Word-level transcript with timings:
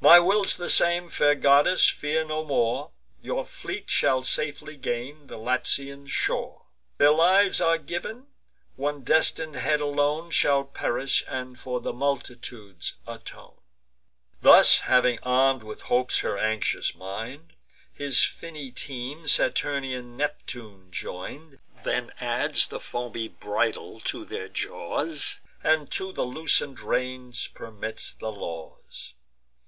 My 0.00 0.18
will's 0.18 0.56
the 0.56 0.68
same: 0.68 1.06
fair 1.08 1.36
goddess, 1.36 1.88
fear 1.88 2.24
no 2.24 2.44
more, 2.44 2.90
Your 3.22 3.44
fleet 3.44 3.88
shall 3.88 4.24
safely 4.24 4.76
gain 4.76 5.28
the 5.28 5.36
Latian 5.36 6.08
shore; 6.08 6.62
Their 6.98 7.12
lives 7.12 7.60
are 7.60 7.78
giv'n; 7.78 8.26
one 8.74 9.04
destin'd 9.04 9.54
head 9.54 9.80
alone 9.80 10.32
Shall 10.32 10.64
perish, 10.64 11.22
and 11.28 11.56
for 11.56 11.78
multitudes 11.80 12.94
atone." 13.06 13.60
Thus 14.42 14.78
having 14.90 15.20
arm'd 15.22 15.62
with 15.62 15.82
hopes 15.82 16.18
her 16.18 16.36
anxious 16.36 16.96
mind, 16.96 17.52
His 17.92 18.24
finny 18.24 18.72
team 18.72 19.28
Saturnian 19.28 20.16
Neptune 20.16 20.90
join'd, 20.90 21.60
Then 21.84 22.10
adds 22.18 22.66
the 22.66 22.80
foamy 22.80 23.28
bridle 23.28 24.00
to 24.00 24.24
their 24.24 24.48
jaws, 24.48 25.38
And 25.62 25.88
to 25.92 26.10
the 26.12 26.26
loosen'd 26.26 26.80
reins 26.80 27.46
permits 27.46 28.12
the 28.12 28.32
laws. 28.32 29.12